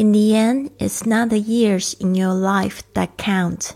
[0.00, 3.70] In the end, it's not the years in your life that count,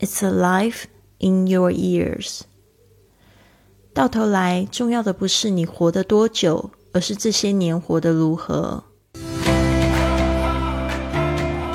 [0.00, 0.86] it's the life
[1.20, 2.40] in your years.
[3.94, 8.82] 到头来，重要的不是你活得多久，而是这些年活得如何。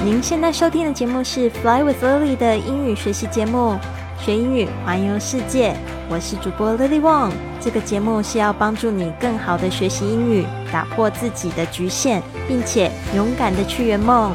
[0.04, 3.80] 您现在收听的节目是《Fly with Lily》的英语学习节目，
[4.20, 5.78] 学英语环游世界。
[6.14, 7.32] 我是主播 Lily Wong。
[7.60, 14.32] 这个节目是要帮助你更好的学习英语，打破自己的局限，并且勇敢的去圆梦。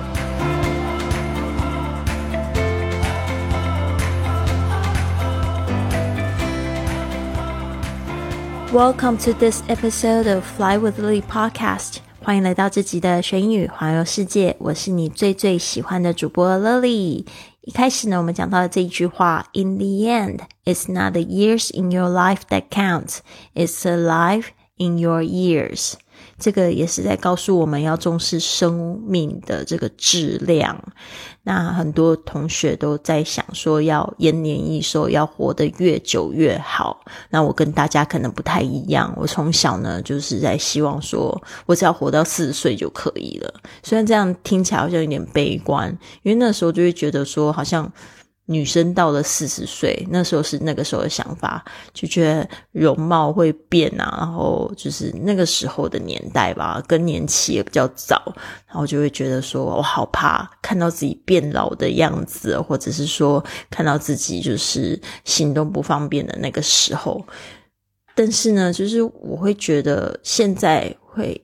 [8.72, 11.99] Welcome to this episode of Fly with Lily podcast。
[12.25, 14.57] 欢迎来到这集的学英语环游世界。
[14.58, 17.25] 我是你最最喜欢的主播 Lily。
[17.68, 23.20] 一开始呢，我们讲到的这一句话：In the end, it's not the years in your life that counts;
[23.54, 24.47] it's the life
[24.78, 25.93] in your years.
[26.39, 30.82] 这个也是在告诉我们要重视生命的这个质量。
[31.43, 37.00] 那很多同学都在想说，要延年益寿，要活得越久越好。
[37.30, 43.55] 那我跟大家可能不太一样，我从小呢就是在希望说，我只要活到四十岁就可以了。
[43.83, 45.89] 虽然这样听起来好像有点悲观，
[46.22, 47.91] 因为那时候就会觉得说，好像。
[48.50, 58.34] 女生到了四十岁，那时候是那个时候的想法，就觉得容貌会变啊，然后就是那个时候的年代吧，更年期也比较早，
[58.66, 67.22] 然后就会觉得说我好怕看到自己变老的样子，或者是说看到自己就是行动不方便的那个时候。
[68.14, 71.38] 但是呢，就是我会觉得现在会。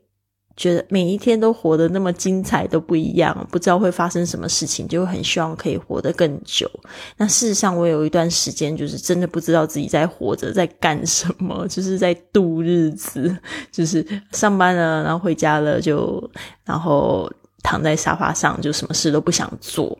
[0.56, 6.70] 觉得每一天都活得那么精彩都不一样，不知道会发生什么事情，就很希望可以活得更久。
[7.16, 13.36] 那事实上，我有一段时间就是真的不知道自己在活着，在干什么， 就是在度日子，
[13.72, 16.30] 就是上班了，然后回家了，就
[16.64, 17.30] 然后。
[17.64, 19.98] 躺在沙发上就什么事都不想做，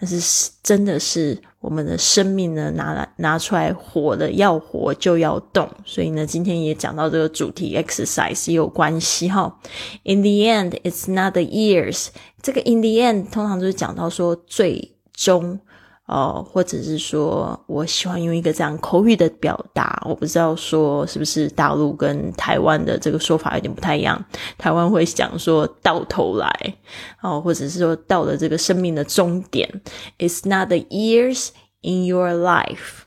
[0.00, 5.70] 但是真的是我们的生命呢，拿来拿出来活的，要活就要动。
[5.84, 9.60] 所以呢，今天也讲到这个主题，exercise 也有关系哈。
[10.04, 12.08] In the end, it's not the years。
[12.40, 15.60] 这个 in the end 通常就是讲到说最终。
[16.06, 24.22] 哦，或者是说我喜欢用一个这样口语的表达，我不知道说是不是大陆跟台湾的这个说法有点不太一样。
[24.58, 26.74] 台湾会讲说到头来，
[27.22, 29.80] 哦，或者是说到了这个生命的终点。
[30.18, 31.50] It's not the years
[31.82, 33.04] in your life，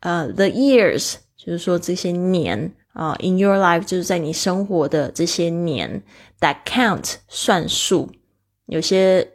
[0.00, 6.02] 呃，the years 就是说这些年啊，in your life 就是在你生活的这些年
[6.40, 8.08] ，that count 算数，
[8.66, 9.31] 有些。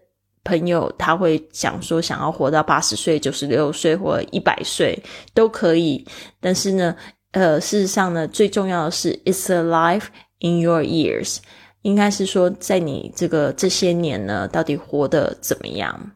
[0.48, 4.98] 朋友他会讲说想要活到八十岁、九十六岁或一百岁
[5.34, 6.08] 都可以，
[6.40, 6.96] 但是呢，
[7.32, 10.06] 呃，事实上呢，最重要的是，it's a life
[10.40, 11.40] in your years，
[11.82, 16.12] 应该是说在你这个这些年呢，到底活得怎么样？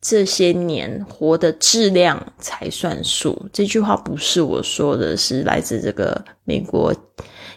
[0.00, 3.48] 这些年活的质量才算数。
[3.52, 6.92] 这句话不是我说的，是来自这个美国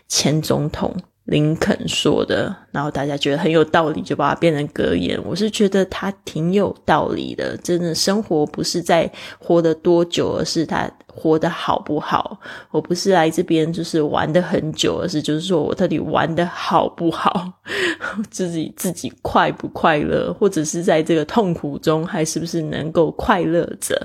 [0.07, 0.93] 前总统。
[1.25, 5.19] 林肯说的，然后大家觉得很有道理，就把它变成格言。
[5.25, 12.39] 我是觉得他挺有道理的，真的，生活不是在活得多久，而是他活得好不好。
[12.69, 17.51] 我不是来这边就是玩的很久，而是就是说我到底玩的好不好，
[18.29, 23.99] 自己自己快不快乐，或者是在这个痛苦中还是不是能够快乐着。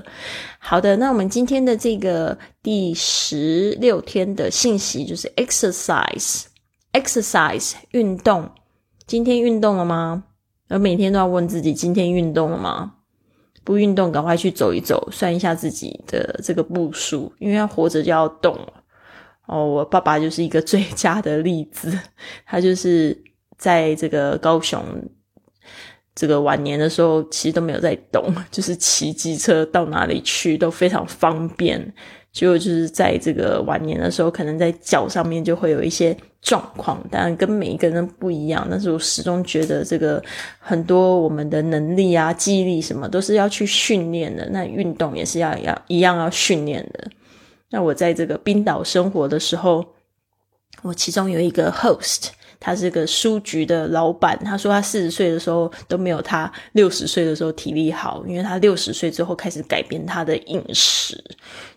[0.57, 6.45] 好的，那我们今天的这个第十六天的信息就是 exercise。
[6.93, 8.49] Exercise 运动，
[9.07, 10.25] 今天运动了吗？
[10.69, 12.95] 我每天都要问自己，今天运动了吗？
[13.63, 18.57] 不运动，赶快去走一走，算一下自己的这个步数，因为要活着就要动。
[19.45, 21.97] 哦，我爸爸就是一个最佳的例子，
[22.45, 23.17] 他就是
[23.57, 24.83] 在这个高雄
[26.13, 31.93] 这个晚年的时候，其实都没有在动， 就是骑机车到哪里去都非常方便。
[32.31, 38.67] 就就是在这个晚年的时候，可能在脚上面就会有一些状况，当然跟每一个人不一样。
[38.69, 40.23] 但是我始终觉得，这个
[40.59, 44.47] 很多我们的能力啊、记忆力什么，都是要去训练的。
[44.49, 47.07] 那运动也是要要一样要训练的。
[47.69, 49.85] 那我在这个冰岛生活的时候，
[50.81, 52.29] 我其中有一个 host。
[52.63, 61.19] 他是个书局的老板，他说他四十岁的时候都没有他六十岁的时候体力好，因为他六十岁之后开始改变他的饮食，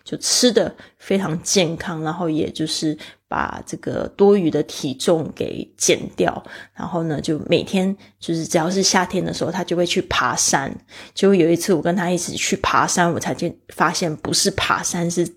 [0.03, 2.95] 就吃的非常健康，然后也就是
[3.35, 6.41] 把这个多余的体重给减掉，
[6.73, 10.73] 然后呢，就每天就是只要是夏天的时候，他就会去爬山。
[11.13, 15.27] 就有一次我跟他一起去爬山，我才就发现不是爬山是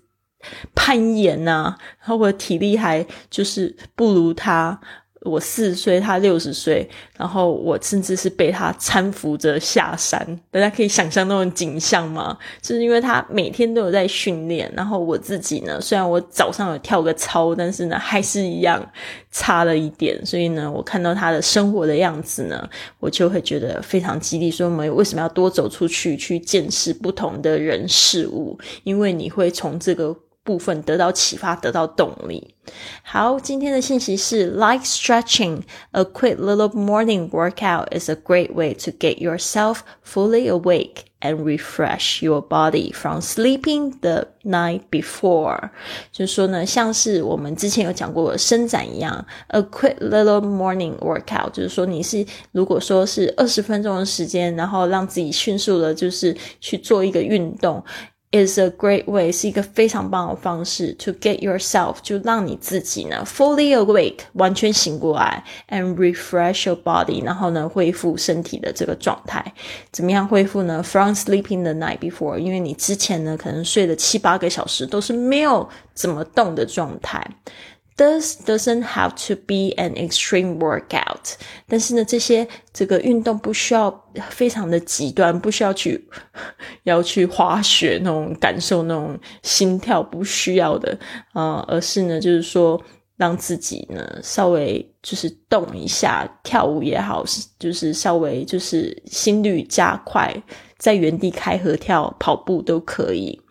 [0.73, 4.79] 攀岩呐，然后我的体力还就是不如他。
[5.23, 10.39] 我四十岁，他六十岁，然后我甚至是被他搀扶着下山。
[10.49, 12.37] 大家可以想象那种景象吗？
[12.61, 18.81] 就是因为他每天都有在训练，然后我自己呢，虽然我早上有跳个操，但是呢，还是一样
[19.29, 20.25] 差了一点。
[20.25, 22.69] 所以呢，我看到他的生活的样子呢，
[22.99, 28.57] 我就会觉得非常激励，说我们为什么要多走出去，去见识不同的人事物？
[28.83, 30.15] 因为你会从这个。
[30.48, 32.54] 部分得到启发，得到动力。
[33.02, 35.62] 好，今天的信息是：like stretching,
[35.92, 41.42] a quick little morning workout is a great way to get yourself fully awake and
[41.42, 45.70] refresh your body from sleeping the night before。
[46.12, 57.82] 就是说呢，像是我们之前有讲过伸展一样，a quick little morning workout，就是说你是如果说是二十分钟的时间，然后让自己迅速的，就是去做一个运动。
[58.31, 66.77] Is a great way 是一个非常棒的方式 to get yourself 就让你自己呢 fully awake 完全醒过来 and refresh your
[66.83, 69.43] body 然后呢恢复身体的这个状态
[69.91, 77.25] 怎么样恢复呢 from sleeping the night before 因为你之前呢可能睡了七八个小时都是没有怎么动的状态。
[77.99, 81.33] This doesn't have to be an extreme workout，
[81.67, 83.91] 但是呢，这些这个运动不需要
[84.29, 86.07] 非常的极端，不需要去
[86.83, 90.97] 要去滑雪那种感受那种心跳，不需要的
[91.33, 92.81] 啊，而是呢，就是说
[93.17, 100.33] 让自己呢稍微就是动一下，跳舞也好，是就是稍微就是心率加快，
[100.77, 103.41] 在原地开合跳、跑步都可以。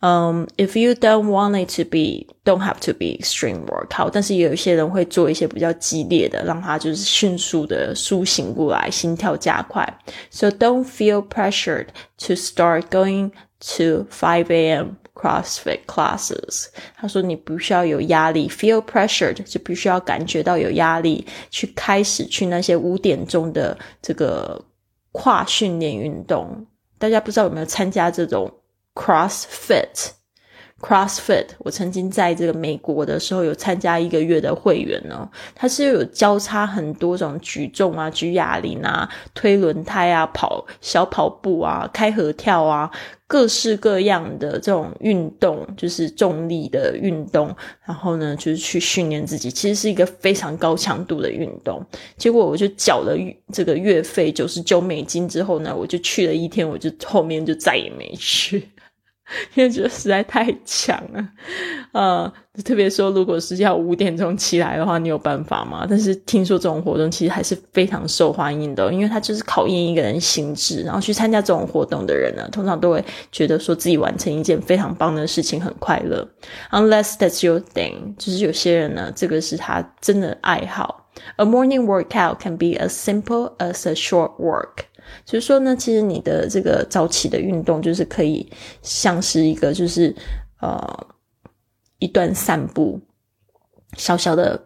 [0.00, 4.10] 嗯，if you don't want it to be, don't have to be extreme workout。
[4.12, 9.86] 但是也有一些人会做一些比较激烈的，让他就是迅速的苏醒过来，心跳加快。
[10.30, 11.88] So don't feel pressured
[12.26, 13.32] to start going
[13.76, 14.96] to 5 a.m.
[15.14, 16.66] CrossFit classes。
[16.94, 24.62] 他说你不需要有压力，feel pressured 就必须要感觉到有压力，去开始去那些五点钟的这个
[25.12, 26.66] 跨训练运动。
[26.98, 28.50] 大家不知道有没有参加这种
[28.93, 42.91] ？CrossFit，CrossFit，我曾经在这个美国的时候有参加一个月的会员哦，它是有交叉很多种举重啊、举哑铃啊、推轮胎啊、跑小跑步啊、开合跳啊，
[43.27, 47.55] 各式各样的这种运动，就是重力的运动，
[47.85, 51.81] 然后呢，就是去训练自己，其实是一个非常高强度的运动。
[52.17, 53.15] 结果我就缴了
[53.53, 58.67] 这个月费九十九美金之后呢，我就去了一天，我就后面就再也没去。
[59.53, 61.29] 因为觉得实在太强了，
[61.91, 62.33] 呃，
[62.63, 65.85] 特别说如果是要五点钟起来的话，你有办法吗？
[65.89, 70.81] 但是听说这种活动其实还是非常受欢迎的，因为它就是考验一个人心智。
[70.83, 76.27] 然后去参加这种活动的人呢，通常都会觉得说自己完成一件非常棒的事情很快乐。
[76.71, 81.07] Unless that's your thing，就是有些人呢，这个是他真的爱好。
[81.35, 84.85] A morning workout can be as simple as a short walk。
[85.25, 90.15] 就是说呢，其实你的这个早起的运动，就是可以像是一个，就是
[90.59, 91.07] 呃
[91.99, 92.99] 一段散步，
[93.97, 94.61] 小小的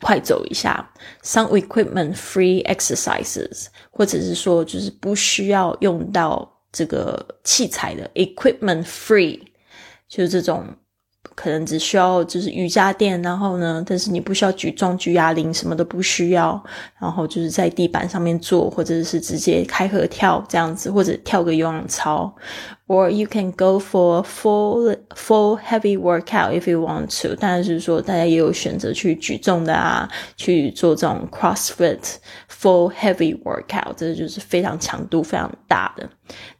[0.00, 0.92] 快走一下
[1.22, 9.40] ，some equipment free exercises，或者是说就是不需要用到这个器材的 equipment free，
[10.08, 10.66] 就是这种。
[11.34, 16.62] 可能只需要就是瑜伽垫，然后呢，但是你不需要举重、举哑铃，什么都不需要。
[16.98, 22.34] 然后就是在地板上面做，或者是直接开合跳这样子，或者跳个游泳操。
[22.86, 27.36] Or you can go for full full heavy workout if you want to。
[27.38, 32.16] 但是说大家也有选择去举重的啊，去做这种 CrossFit
[32.50, 36.10] full heavy workout，这就是非常强度非常大的。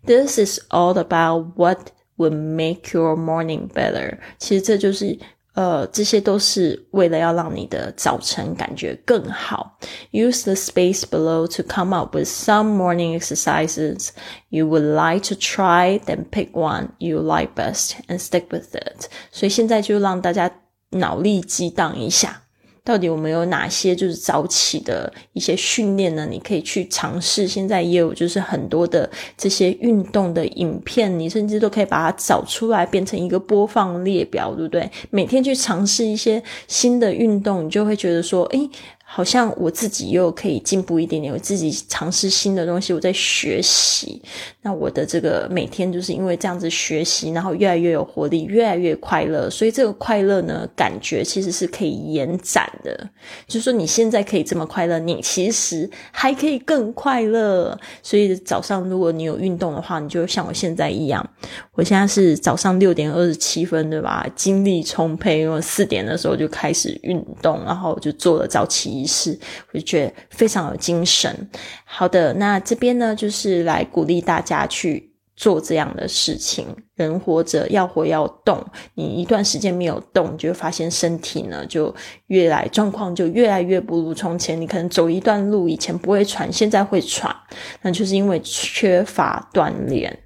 [0.07, 1.79] This is all about what
[2.20, 4.18] Would make your morning better。
[4.38, 5.20] 其实这就是
[5.54, 9.78] 呃，这些都是为了要让你的早晨感觉更好。
[10.12, 14.10] Use the space below to come up with some morning exercises
[14.48, 19.10] you would like to try, then pick one you like best and stick with it。
[19.32, 20.50] 所以现在就让大家
[20.92, 22.44] 脑力激荡一下。
[22.85, 26.27] 到底我们有哪些就是早起的一些训练呢？
[26.31, 27.47] 你可以去尝试。
[27.47, 34.91] 现在也有就是很多的这些运动的影片，你甚至都可以把它找出来，变成一个播放列表，对不对？
[35.11, 38.69] 每天去尝试一些新的运动，你就会觉得说，诶。
[39.13, 44.23] 好像我自己又可以进步一点点，我自己尝试新的东西，我在学习。
[44.63, 49.51] 那我的这个每天就是因为这样子学习，然后越来越有活力，越来越快乐。
[49.51, 53.11] 所以这个快乐呢，感觉其实是可以延展的。
[53.49, 57.77] 就是说你现在可以这么快乐，你其实还可以更快乐。
[58.05, 61.29] 所以早上如果你有运动的话，你就像我现在一样，
[61.75, 64.25] 我现在是早上六点二十七分，对吧？
[64.37, 69.00] 精力充沛，因为四点的时候就开始运动，然后就做了早起。
[69.01, 69.39] 仪式，
[69.73, 71.49] 我就觉得非常有精神。
[71.85, 76.67] 好的，那这边呢，就是来鼓励大家去做这样的事情。
[76.95, 78.63] 人活着要活要动，
[78.95, 81.95] 你一段时间没有动，你就会发现身体呢就
[82.27, 84.61] 越来状况就越来越不如从前。
[84.61, 87.35] 你可能走一段路，以前不会喘，现在会喘，
[87.81, 90.17] 那就是因为缺乏锻炼。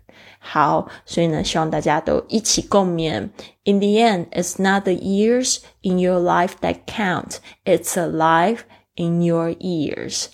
[0.47, 3.31] 好，所以呢，希望大家都一起共勉。
[3.65, 8.61] In the end, it's not the years in your life that count; it's a life
[8.95, 10.27] in your years.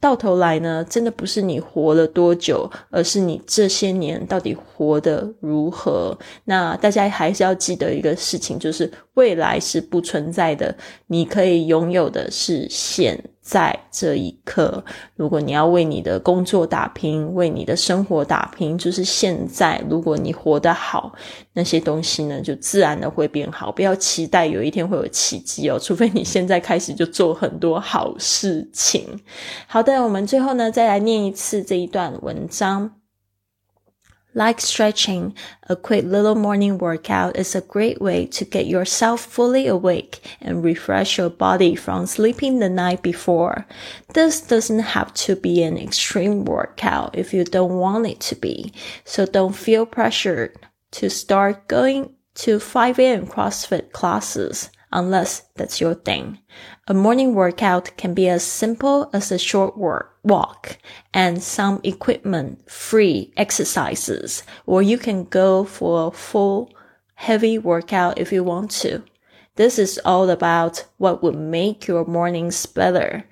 [0.00, 6.16] 到头来呢，真的不是你活了多久，而是你这些年到底活得如何。
[6.44, 10.76] 那大家还是要记得一个事情，就是未来是不存在的，
[11.08, 13.18] 你可以拥有的是现。
[13.40, 14.84] 在这一刻，
[15.16, 19.82] 如果你要为你的工作打拼，为你的生活打拼，就是现在。
[19.88, 21.10] 如果你活得好，
[21.54, 23.72] 那些东西呢，就自然的会变好。
[23.72, 29.18] 不要期待有一天会有奇迹哦，除非你现在开始就做很多好事情。
[29.66, 32.97] 好的，我们最后呢，再来念一次这一段文章。
[34.38, 35.34] Like stretching,
[35.68, 40.62] a quick little morning workout is a great way to get yourself fully awake and
[40.62, 43.66] refresh your body from sleeping the night before.
[44.14, 48.72] This doesn't have to be an extreme workout if you don't want it to be,
[49.04, 50.56] so don't feel pressured
[50.92, 53.26] to start going to 5 a.m.
[53.26, 56.38] CrossFit classes unless that's your thing.
[56.86, 60.78] A morning workout can be as simple as a short walk
[61.12, 66.72] and some equipment free exercises, or you can go for a full
[67.14, 69.02] heavy workout if you want to.
[69.56, 73.24] This is all about what would make your mornings better.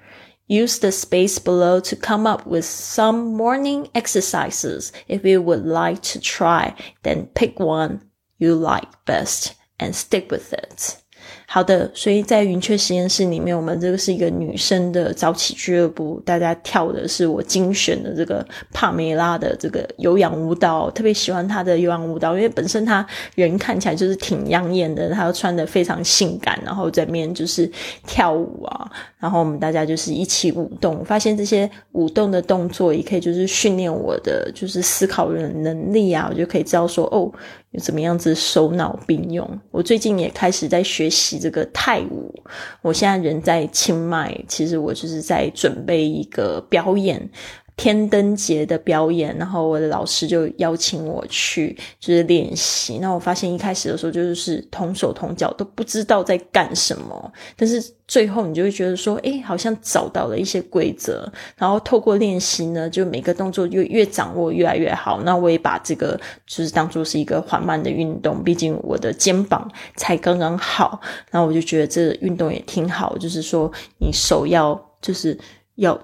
[0.49, 6.03] Use the space below to come up with some morning exercises if you would like
[6.03, 8.03] to try, then pick one
[8.39, 11.03] you like best and stick with it.
[11.49, 27.71] 好的，所以在云雀实验室里面，我们这个是一个女生的早起俱乐部，大家跳的是我精选的这个帕梅拉的这个有氧舞蹈，特别喜欢她的有氧舞蹈，因为本身她人看起来就是挺养眼的，她穿的非常性感，然后在面就是
[28.07, 37.33] 跳舞啊，然后我们大家就是一起舞动，发现这些舞动的动作也可以就是训练我的就是思考的能力啊，我就可以知道说哦。
[37.83, 39.47] 怎么样子手脑并用？
[39.71, 42.35] 我最近也开始在学习这个泰舞。
[42.83, 47.31] 我现在人在清迈，其实我就是在准备一个表演。
[47.77, 52.99] 天灯节的表演，然后我的老师就邀请我去，就是练习。
[52.99, 57.33] 那我发现一开始的时候就是同手同脚，都不知道在干什么。
[57.55, 61.31] 但是最后你就会觉得说，哎，好像找到了一些规则。
[61.57, 65.21] 然后透过练习呢，就每个动作就越掌握越来越好。
[65.23, 70.99] 那我也把这个就是当做是一个缓慢的运动，毕竟我的肩膀才刚刚好。
[71.31, 75.39] 然后我就觉得这运动也挺好，就是说你手要就是
[75.75, 76.01] 要。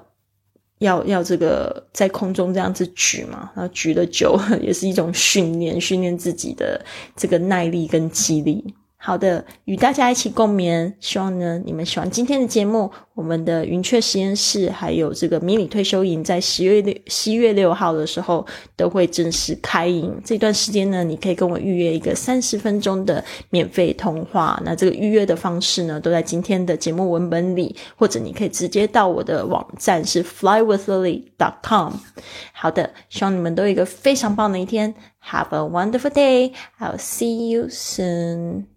[0.83, 6.81] 要要这个在空中这样子举嘛，然后举的久 也是一种训练，训练自己的
[7.17, 8.75] 这个耐力跟肌力。
[9.05, 10.97] 好的，与大家一起共眠。
[11.01, 12.89] 希望呢，你们喜欢今天的节目。
[13.15, 20.19] 我们的云雀实验室还有这个迷你退休营，在十月六十一月六号的时候都会正式开营。
[20.25, 24.59] 这段时间呢，你可以跟我预约一个三十分钟的免费通话。
[24.65, 31.95] 那这个预约的方式呢，都在今天的节目文本里，或者你可以直接到我的网站是 flywithlily.com。
[32.53, 34.95] 好的，希望你们都有一个非常棒的一天。
[35.25, 36.53] Have a wonderful day.
[36.79, 38.72] I'll see you soon.